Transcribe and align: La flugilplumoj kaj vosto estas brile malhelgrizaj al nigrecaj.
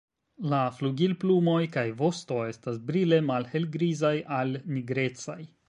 La 0.51 0.61
flugilplumoj 0.77 1.57
kaj 1.75 1.83
vosto 1.99 2.39
estas 2.53 2.81
brile 2.89 3.21
malhelgrizaj 3.29 4.15
al 4.41 4.59
nigrecaj. 4.79 5.41